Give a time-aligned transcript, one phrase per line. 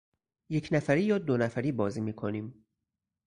[0.49, 2.65] یک نفری یا دونفری بازی میکنیم.